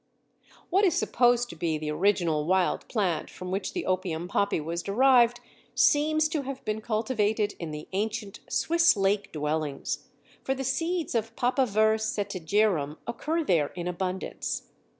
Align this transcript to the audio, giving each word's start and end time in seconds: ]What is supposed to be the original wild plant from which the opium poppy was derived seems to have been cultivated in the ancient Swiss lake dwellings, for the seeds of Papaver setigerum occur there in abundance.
]What 0.71 0.83
is 0.83 0.97
supposed 0.97 1.47
to 1.51 1.55
be 1.55 1.77
the 1.77 1.91
original 1.91 2.43
wild 2.47 2.87
plant 2.87 3.29
from 3.29 3.51
which 3.51 3.73
the 3.73 3.85
opium 3.85 4.27
poppy 4.27 4.59
was 4.59 4.81
derived 4.81 5.39
seems 5.75 6.27
to 6.29 6.41
have 6.41 6.65
been 6.65 6.81
cultivated 6.81 7.53
in 7.59 7.69
the 7.69 7.87
ancient 7.91 8.39
Swiss 8.49 8.97
lake 8.97 9.31
dwellings, 9.31 10.07
for 10.43 10.55
the 10.55 10.63
seeds 10.63 11.13
of 11.13 11.35
Papaver 11.35 11.99
setigerum 11.99 12.97
occur 13.05 13.43
there 13.43 13.67
in 13.75 13.87
abundance. 13.87 14.69